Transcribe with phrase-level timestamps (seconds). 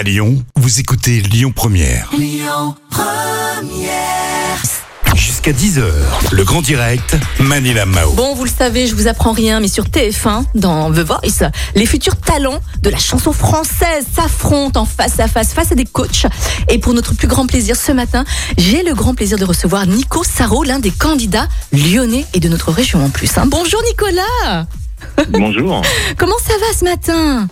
[0.00, 2.10] À Lyon, vous écoutez Lyon Première.
[5.14, 5.82] Jusqu'à 10h,
[6.32, 8.10] le grand direct, Manila Mao.
[8.12, 11.84] Bon, vous le savez, je vous apprends rien, mais sur TF1, dans The Voice, les
[11.84, 16.24] futurs talents de la chanson française s'affrontent en face à face, face à des coachs.
[16.70, 18.24] Et pour notre plus grand plaisir ce matin,
[18.56, 22.72] j'ai le grand plaisir de recevoir Nico Sarro, l'un des candidats lyonnais et de notre
[22.72, 23.36] région en plus.
[23.36, 23.44] hein.
[23.44, 24.64] Bonjour Nicolas
[25.28, 25.82] Bonjour.
[26.16, 27.48] Comment ça va ce matin?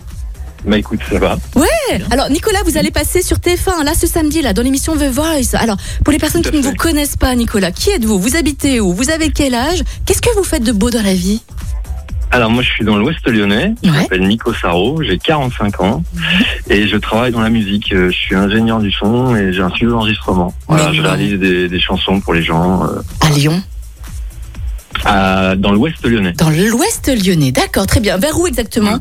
[0.65, 1.37] Bah écoute, ça va.
[1.55, 1.67] Ouais.
[2.11, 5.53] Alors Nicolas, vous allez passer sur TF1 là ce samedi là dans l'émission The Voice.
[5.57, 8.19] Alors pour les personnes qui ne vous connaissent pas, Nicolas, qui êtes-vous?
[8.19, 8.93] Vous habitez où?
[8.93, 9.83] Vous avez quel âge?
[10.05, 11.41] Qu'est-ce que vous faites de beau dans la vie?
[12.31, 14.01] Alors moi je suis dans l'ouest lyonnais, je Ouais.
[14.01, 16.03] m'appelle Nico Sarro, j'ai 45 ans
[16.69, 17.91] et je travaille dans la musique.
[17.91, 20.53] Euh, Je suis ingénieur du son et j'ai un studio d'enregistrement.
[20.67, 23.63] Voilà, je réalise des, des chansons pour les gens euh, À Lyon,
[25.05, 26.33] dans l'ouest lyonnais.
[26.33, 27.51] dans l'Ouest lyonnais.
[27.51, 28.17] D'accord, très bien.
[28.17, 28.99] Vers où exactement?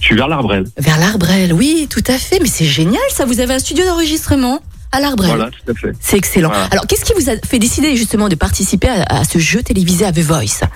[0.00, 0.64] Je suis vers l'Arbrel.
[0.78, 1.52] Vers l'Arbrel.
[1.52, 2.38] Oui, tout à fait.
[2.40, 3.24] Mais c'est génial ça.
[3.24, 4.60] Vous avez un studio d'enregistrement
[4.92, 5.30] à l'Arbrel.
[5.36, 5.92] Voilà, tout à fait.
[6.00, 6.48] C'est excellent.
[6.48, 6.64] Voilà.
[6.72, 10.04] Alors, qu'est-ce qui vous a fait décider justement de participer à, à ce jeu télévisé
[10.04, 10.66] à The Voice?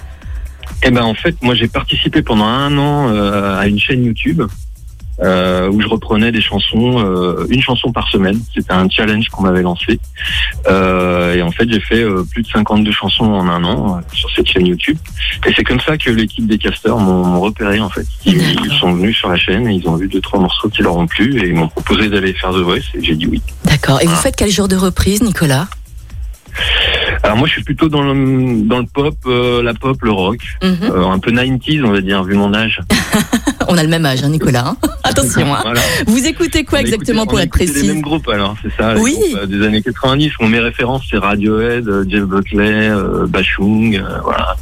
[0.82, 4.42] Et ben en fait, moi j'ai participé pendant un an euh, à une chaîne YouTube.
[5.22, 8.38] Euh, où je reprenais des chansons, euh, une chanson par semaine.
[8.54, 9.98] C'était un challenge qu'on m'avait lancé.
[10.68, 14.00] Euh, et en fait, j'ai fait euh, plus de 52 chansons en un an euh,
[14.12, 14.98] sur cette chaîne YouTube.
[15.46, 18.06] Et c'est comme ça que l'équipe des casteurs m'ont repéré en fait.
[18.24, 20.96] Ils, sont venus sur la chaîne et ils ont vu deux trois morceaux qui leur
[20.96, 23.40] ont plu et ils m'ont proposé d'aller faire The Voice et j'ai dit oui.
[23.64, 24.00] D'accord.
[24.02, 25.68] Et vous faites quel genre de reprise, Nicolas?
[27.22, 30.38] Alors moi, je suis plutôt dans le dans le pop, euh, la pop, le rock,
[30.62, 30.76] Mhm.
[30.82, 32.80] euh, un peu 90s on va dire vu mon âge.
[33.68, 34.64] On a le même âge, hein, Nicolas.
[34.66, 34.76] hein.
[35.04, 35.54] Attention.
[35.54, 35.58] hein.
[35.62, 35.80] Voilà.
[36.06, 38.72] Vous écoutez quoi On exactement écouté- pour être écouté les précis mêmes groupes alors, c'est
[38.76, 39.12] ça, les Oui.
[39.18, 40.30] groupes, euh, des années 90.
[40.40, 44.56] Bon, mes références, c'est Radiohead, euh, Jeff Buckley, euh, Bachung, euh, voilà.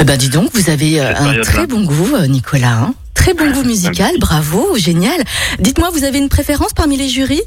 [0.00, 2.90] Eh ben, dis donc, vous avez un très bon goût, Nicolas.
[3.14, 5.20] Très bon goût musical, bravo, génial.
[5.58, 7.42] Dites-moi, vous avez une préférence parmi les jurys?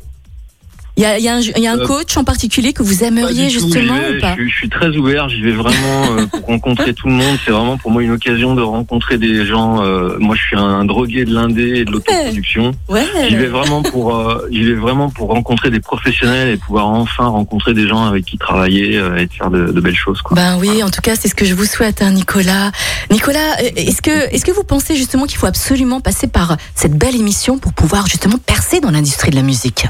[0.95, 3.03] Il y a, y a un, y a un Euh, coach en particulier que vous
[3.03, 6.27] aimeriez justement vais, ou pas je, suis- je suis très ouvert, j'y vais vraiment euh,
[6.27, 7.35] pour rencontrer tout le monde.
[7.43, 9.83] C'est vraiment pour moi une occasion de rencontrer des gens.
[9.83, 12.73] euh, moi, je suis un drogué de l'indé et de l'autoproduction.
[12.89, 13.05] Ouais.
[13.27, 17.25] J'y vais vraiment pour, euh, j'y vais vraiment pour rencontrer des professionnels et pouvoir enfin
[17.25, 20.21] rencontrer des gens avec qui travailler euh, et de faire de, de belles choses.
[20.21, 20.35] Quoi.
[20.35, 22.71] Ben oui, en tout cas, c'est ce que je vous souhaite, hein, Nicolas.
[23.09, 27.15] Nicolas, est-ce que, est-ce que vous pensez justement qu'il faut absolument passer par cette belle
[27.15, 29.87] émission pour pouvoir justement percer dans l'industrie de la musique?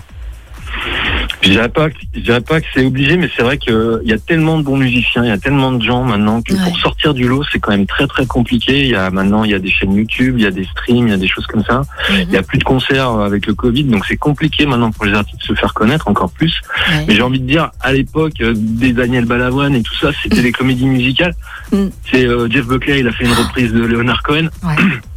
[1.44, 4.18] Je dirais pas, je dirais pas que c'est obligé, mais c'est vrai qu'il y a
[4.18, 6.60] tellement de bons musiciens, il y a tellement de gens maintenant que Ouais.
[6.64, 8.82] pour sortir du lot, c'est quand même très très compliqué.
[8.82, 11.08] Il y a maintenant, il y a des chaînes YouTube, il y a des streams,
[11.08, 11.82] il y a des choses comme ça.
[12.12, 15.14] Il y a plus de concerts avec le Covid, donc c'est compliqué maintenant pour les
[15.14, 16.62] artistes de se faire connaître encore plus.
[16.90, 17.06] Ouais.
[17.08, 20.42] Mais j'ai envie de dire, à l'époque, euh, des Daniel Balavoine et tout ça, c'était
[20.48, 21.34] des comédies musicales.
[21.72, 21.88] Mm.
[22.12, 24.48] C'est euh, Jeff Buckley, il a fait une reprise de Leonard Cohen.
[24.64, 24.76] Ouais.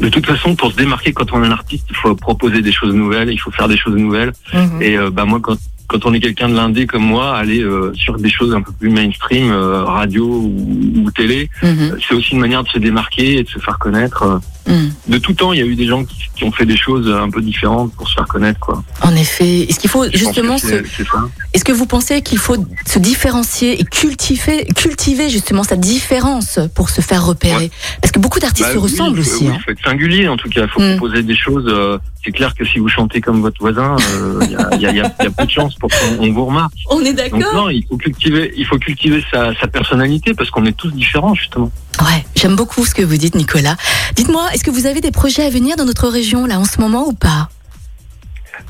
[0.00, 2.72] De toute façon, pour se démarquer quand on est un artiste, il faut proposer des
[2.72, 4.32] choses nouvelles, il faut faire des choses nouvelles.
[4.54, 4.82] Mhm.
[4.82, 5.56] Et euh, bah moi, quand
[5.88, 8.72] quand on est quelqu'un de l'indé comme moi, aller euh, sur des choses un peu
[8.72, 11.98] plus mainstream, euh, radio ou, ou télé, Mhm.
[12.00, 14.40] c'est aussi une manière de se démarquer et de se faire connaître.
[14.66, 14.92] Mhm.
[15.08, 17.08] De tout temps, il y a eu des gens qui, qui ont fait des choses
[17.10, 18.60] un peu différentes pour se faire connaître.
[18.60, 18.82] Quoi.
[19.02, 21.24] En effet, est-ce qu'il faut Je justement que se, c'est c'est ça.
[21.52, 22.56] est-ce que vous pensez qu'il faut
[22.86, 27.70] se différencier et cultiver, cultiver justement sa différence pour se faire repérer?
[28.00, 29.44] Parce que beaucoup d'artistes Bah se oui, ressemblent faut- aussi.
[29.44, 29.56] oui, hein.
[29.58, 30.62] Il faut être singulier en tout cas.
[30.62, 30.96] Il faut Mm.
[30.96, 31.64] proposer des choses.
[31.68, 34.80] euh, c'est clair que si vous chantez comme votre voisin, euh, il y, a, il
[34.80, 36.44] y a- il y a- il y a peu de chances pour qu'on on vous
[36.46, 36.72] remarque.
[36.90, 40.50] On est Donc d'accord non, il faut cultiver, il faut cultiver sa, sa personnalité parce
[40.50, 41.70] qu'on est tous différents justement.
[42.00, 43.76] Ouais, j'aime beaucoup ce que vous dites, Nicolas.
[44.16, 46.80] Dites-moi, est-ce que vous avez des projets à venir dans notre région là en ce
[46.80, 47.48] moment ou pas?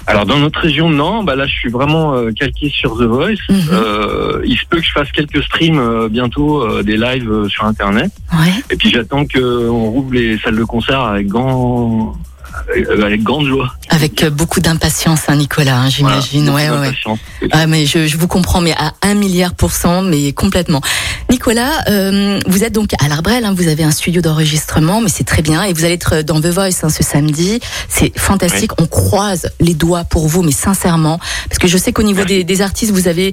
[0.06, 1.22] Alors dans notre région, non.
[1.22, 3.36] Bah là, je suis vraiment euh, calqué sur The Voice.
[3.48, 3.60] Mhm.
[3.70, 7.48] Euh, il se peut que je fasse quelques streams euh, bientôt, euh, des lives euh,
[7.48, 8.10] sur Internet.
[8.32, 8.52] Ouais.
[8.70, 12.14] Et puis j'attends qu'on rouvre les salles de concert avec grand,
[12.68, 13.74] avec, avec grande joie.
[13.88, 16.50] Avec euh, beaucoup d'impatience, hein, Nicolas, hein, j'imagine.
[16.50, 17.48] Voilà, ouais, ouais.
[17.50, 20.80] Ah, mais je, je vous comprends, mais à un milliard pour cent, mais complètement.
[21.30, 25.24] Nicolas, euh, vous êtes donc à l'Arbrel, hein, vous avez un studio d'enregistrement, mais c'est
[25.24, 27.60] très bien, et vous allez être dans The Voice hein, ce samedi.
[27.88, 28.72] C'est fantastique.
[28.80, 32.44] On croise les doigts pour vous, mais sincèrement, parce que je sais qu'au niveau des,
[32.44, 33.32] des artistes, vous avez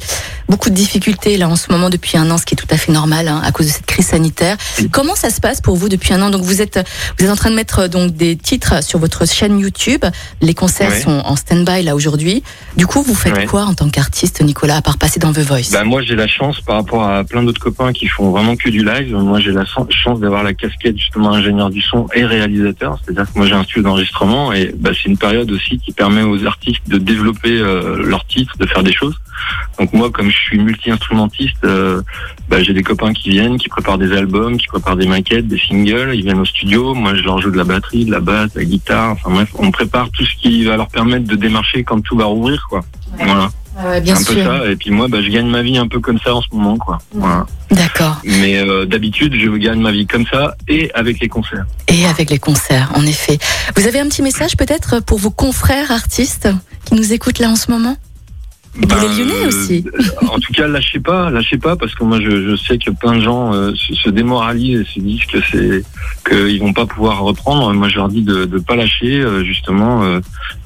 [0.50, 2.78] beaucoup de difficultés là en ce moment depuis un an, ce qui est tout à
[2.78, 4.57] fait normal hein, à cause de cette crise sanitaire.
[4.92, 6.30] Comment ça se passe pour vous depuis un an?
[6.31, 6.80] Donc vous êtes
[7.19, 10.04] vous êtes en train de mettre donc des titres sur votre chaîne YouTube.
[10.42, 11.01] Les concerts Ouais.
[11.01, 12.42] sont en stand-by là aujourd'hui.
[12.75, 13.46] Du coup, vous faites Ouais.
[13.46, 15.72] quoi en tant qu'artiste, Nicolas, à part passer dans The Voice?
[15.72, 18.69] Bah, moi, j'ai la chance par rapport à plein d'autres copains qui font vraiment que
[18.69, 19.13] du live.
[19.13, 22.98] Moi, j'ai la chan- chance d'avoir la casquette justement ingénieur du son et réalisateur.
[23.06, 26.24] C'est-à-dire que moi, j'ai un studio d'enregistrement et bah, c'est une période aussi qui permet
[26.24, 29.16] aux artistes de développer euh, leurs titres, de faire des choses.
[29.80, 32.01] Donc moi, comme je suis multi-instrumentiste, euh,
[32.50, 35.59] bah, j'ai des copains qui viennent, qui préparent des albums, qui préparent des maquettes, des
[35.59, 36.12] singles.
[36.13, 36.94] Ils viennent au studio.
[36.94, 39.12] Moi, je leur joue de la batterie, de la basse, de la guitare.
[39.12, 42.25] Enfin bref, on prépare tout ce qui va leur permettre de démarcher quand tout va
[42.25, 42.81] rouvrir, quoi.
[43.18, 43.50] Voilà.
[43.86, 44.33] Ouais, bien un sûr.
[44.36, 44.69] peu ça.
[44.69, 46.77] Et puis moi, bah, je gagne ma vie un peu comme ça en ce moment,
[46.77, 46.97] quoi.
[47.13, 47.45] Voilà.
[47.71, 48.19] D'accord.
[48.25, 51.65] Mais euh, d'habitude, je gagne ma vie comme ça et avec les concerts.
[51.88, 53.38] Et avec les concerts, en effet.
[53.77, 56.50] Vous avez un petit message peut-être pour vos confrères artistes
[56.86, 57.95] qui nous écoutent là en ce moment?
[58.88, 59.83] Bah, les Lyonnais euh, aussi.
[60.31, 63.16] En tout cas, lâchez pas, lâchez pas, parce que moi, je, je sais que plein
[63.18, 65.83] de gens euh, se, se démoralisent et se disent que c'est
[66.27, 67.74] qu'ils vont pas pouvoir reprendre.
[67.74, 70.04] Moi, je leur dis de ne pas lâcher, euh, justement.
[70.04, 70.19] euh,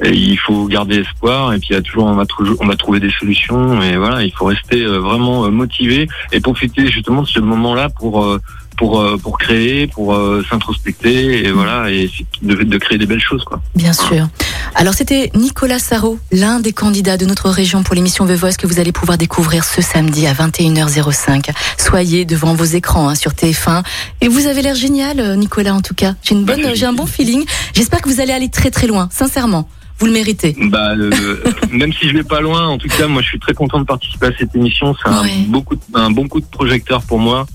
[0.04, 2.68] et il faut garder espoir, et puis il y a toujours on va toujours on
[2.68, 6.88] va trouver des solutions, et voilà, il faut rester euh, vraiment euh, motivé et profiter
[6.88, 8.40] justement de ce moment-là pour euh,
[8.84, 12.10] pour euh, pour créer, pour euh, s'introspecter, et voilà, et
[12.42, 13.62] de, de créer des belles choses, quoi.
[13.76, 14.28] Bien sûr.
[14.76, 18.68] Alors c'était Nicolas Sarro, l'un des candidats de notre région pour l'émission The Voice que
[18.68, 21.50] vous allez pouvoir découvrir ce samedi à 21h05.
[21.78, 23.84] Soyez devant vos écrans hein, sur TF1
[24.20, 26.16] et vous avez l'air génial euh, Nicolas en tout cas.
[26.22, 27.46] J'ai une bonne Bah, j'ai un bon feeling.
[27.74, 29.70] J'espère que vous allez aller très très loin, sincèrement.
[30.00, 30.58] Vous le méritez.
[30.60, 31.38] Bah, euh,
[31.72, 33.86] même si je vais pas loin, en tout cas, moi, je suis très content de
[33.86, 34.94] participer à cette émission.
[35.02, 35.46] C'est un, Ouais.
[35.48, 37.46] beaucoup, un bon coup de projecteur pour moi.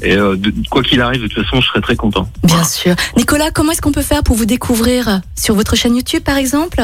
[0.00, 2.22] Et euh, de- quoi qu'il arrive, de toute façon, je serai très content.
[2.42, 2.64] Bien Voilà.
[2.64, 2.94] sûr.
[3.16, 6.82] Nicolas, comment est-ce qu'on peut faire pour vous découvrir sur votre chaîne YouTube par exemple?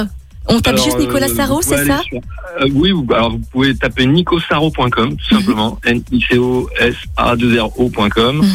[0.50, 2.00] On tape Alors, juste Nicolas euh, Sarro, c'est ça?
[2.02, 2.20] sur-
[2.62, 8.48] euh, Oui, vous- alors vous pouvez taper nicosaro.com, tout simplement, N-I-C-O-S-A-2-R-O.com, Mhm.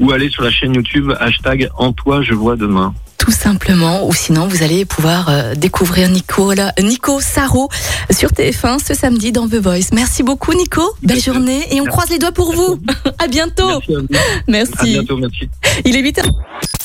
[0.00, 2.94] ou aller sur la chaîne YouTube, hashtag En toi, je vois demain.
[3.38, 7.68] Simplement, ou sinon vous allez pouvoir euh, découvrir Nicolas, Nico Sarro
[8.10, 9.90] sur TF1 ce samedi dans The Voice.
[9.92, 11.30] Merci beaucoup Nico, belle Merci.
[11.30, 11.88] journée et on Merci.
[11.88, 12.80] croise les doigts pour vous.
[13.18, 13.68] à bientôt.
[13.68, 14.06] Merci à vous.
[14.48, 14.72] Merci.
[14.80, 15.48] À bientôt, merci.
[15.84, 16.24] Il est 8h.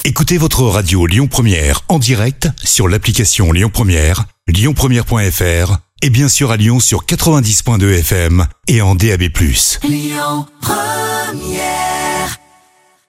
[0.05, 6.51] Écoutez votre radio Lyon Première en direct sur l'application Lyon Première, lyonpremière.fr et bien sûr
[6.51, 9.23] à Lyon sur 90.2 FM et en DAB+.
[9.83, 12.12] Lyon Première